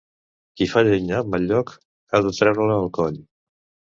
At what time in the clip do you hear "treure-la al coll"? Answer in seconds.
2.39-3.23